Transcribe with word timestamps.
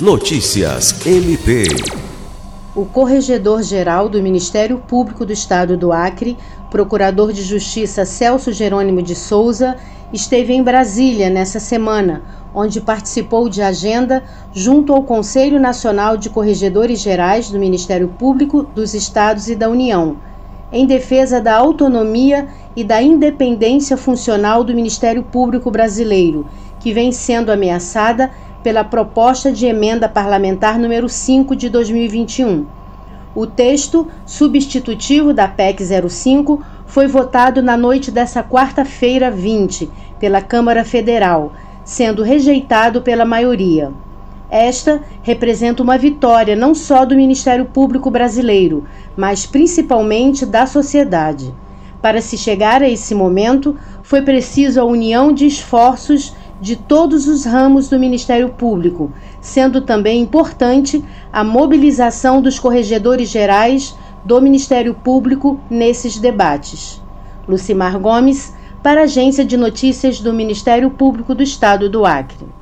Notícias 0.00 1.04
MP. 1.04 1.64
O 2.72 2.84
Corregedor-Geral 2.84 4.08
do 4.08 4.22
Ministério 4.22 4.78
Público 4.78 5.26
do 5.26 5.32
Estado 5.32 5.76
do 5.76 5.90
Acre, 5.90 6.36
Procurador 6.70 7.32
de 7.32 7.42
Justiça 7.42 8.04
Celso 8.04 8.52
Jerônimo 8.52 9.02
de 9.02 9.16
Souza, 9.16 9.76
esteve 10.12 10.52
em 10.52 10.62
Brasília 10.62 11.28
nessa 11.28 11.58
semana, 11.58 12.22
onde 12.54 12.80
participou 12.80 13.48
de 13.48 13.60
agenda 13.60 14.22
junto 14.54 14.92
ao 14.92 15.02
Conselho 15.02 15.58
Nacional 15.58 16.16
de 16.16 16.30
Corregedores 16.30 17.00
Gerais 17.00 17.50
do 17.50 17.58
Ministério 17.58 18.06
Público 18.06 18.62
dos 18.62 18.94
Estados 18.94 19.48
e 19.48 19.56
da 19.56 19.68
União, 19.68 20.16
em 20.70 20.86
defesa 20.86 21.40
da 21.40 21.56
autonomia 21.56 22.46
e 22.76 22.84
da 22.84 23.02
independência 23.02 23.96
funcional 23.96 24.62
do 24.62 24.72
Ministério 24.72 25.24
Público 25.24 25.72
Brasileiro, 25.72 26.46
que 26.78 26.92
vem 26.92 27.10
sendo 27.10 27.50
ameaçada 27.50 28.30
pela 28.62 28.84
proposta 28.84 29.52
de 29.52 29.66
emenda 29.66 30.08
parlamentar 30.08 30.78
número 30.78 31.08
5 31.08 31.54
de 31.54 31.68
2021. 31.68 32.66
O 33.34 33.46
texto 33.46 34.08
substitutivo 34.26 35.32
da 35.32 35.46
PEC 35.46 35.84
05 36.08 36.62
foi 36.86 37.06
votado 37.06 37.62
na 37.62 37.76
noite 37.76 38.10
dessa 38.10 38.42
quarta-feira 38.42 39.30
20 39.30 39.88
pela 40.18 40.40
Câmara 40.40 40.84
Federal, 40.84 41.52
sendo 41.84 42.22
rejeitado 42.22 43.02
pela 43.02 43.24
maioria. 43.24 43.92
Esta 44.50 45.02
representa 45.22 45.82
uma 45.82 45.98
vitória 45.98 46.56
não 46.56 46.74
só 46.74 47.04
do 47.04 47.14
Ministério 47.14 47.66
Público 47.66 48.10
brasileiro, 48.10 48.84
mas 49.14 49.44
principalmente 49.44 50.46
da 50.46 50.66
sociedade. 50.66 51.54
Para 52.00 52.22
se 52.22 52.38
chegar 52.38 52.82
a 52.82 52.88
esse 52.88 53.14
momento, 53.14 53.76
foi 54.02 54.22
preciso 54.22 54.80
a 54.80 54.84
união 54.84 55.32
de 55.32 55.46
esforços 55.46 56.34
de 56.60 56.76
todos 56.76 57.28
os 57.28 57.44
ramos 57.44 57.88
do 57.88 57.98
Ministério 57.98 58.48
Público, 58.48 59.12
sendo 59.40 59.80
também 59.80 60.20
importante 60.20 61.04
a 61.32 61.44
mobilização 61.44 62.42
dos 62.42 62.58
corregedores 62.58 63.28
gerais 63.28 63.96
do 64.24 64.40
Ministério 64.40 64.94
Público 64.94 65.60
nesses 65.70 66.18
debates. 66.18 67.00
Lucimar 67.46 67.98
Gomes, 67.98 68.54
para 68.82 69.00
a 69.00 69.04
Agência 69.04 69.44
de 69.44 69.56
Notícias 69.56 70.20
do 70.20 70.32
Ministério 70.32 70.90
Público 70.90 71.34
do 71.34 71.42
Estado 71.42 71.88
do 71.88 72.04
Acre. 72.04 72.57